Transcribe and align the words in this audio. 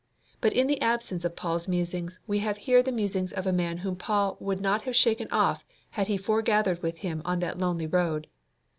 But 0.41 0.53
in 0.53 0.65
the 0.65 0.81
absence 0.81 1.23
of 1.25 1.35
Paul's 1.35 1.67
musings 1.67 2.19
we 2.25 2.39
have 2.39 2.57
here 2.57 2.81
the 2.81 2.91
musings 2.91 3.31
of 3.31 3.45
a 3.45 3.53
man 3.53 3.77
whom 3.77 3.95
Paul 3.95 4.35
would 4.39 4.59
not 4.59 4.81
have 4.81 4.95
shaken 4.95 5.27
off 5.31 5.63
had 5.91 6.07
he 6.07 6.17
foregathered 6.17 6.81
with 6.81 6.97
him 7.05 7.21
on 7.23 7.37
that 7.41 7.59
lonely 7.59 7.85
road. 7.85 8.25